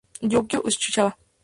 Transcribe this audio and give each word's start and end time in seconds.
Yukio 0.31 0.65
Tsuchiya 0.69 1.07